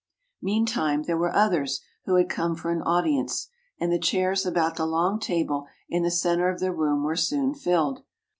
Meantime, 0.41 1.03
there 1.03 1.15
were 1.15 1.31
others 1.31 1.79
who 2.05 2.15
had 2.15 2.27
come 2.27 2.55
for 2.55 2.71
an 2.71 2.81
audience, 2.81 3.49
and 3.79 3.91
the 3.91 3.99
chairs 3.99 4.47
about 4.47 4.75
the 4.75 4.83
long 4.87 5.19
table 5.19 5.67
in 5.89 6.01
the 6.01 6.09
centre 6.09 6.49
of 6.49 6.59
the 6.59 6.73
room 6.73 7.03
were 7.03 7.15
soon 7.15 7.53
filled. 7.53 8.01